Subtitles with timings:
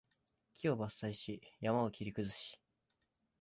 [0.55, 2.59] 木を伐採し、山を切り崩し